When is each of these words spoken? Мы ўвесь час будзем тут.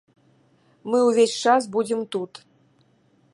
Мы 0.93 1.01
ўвесь 1.07 1.35
час 1.47 1.67
будзем 1.77 2.01
тут. 2.17 2.31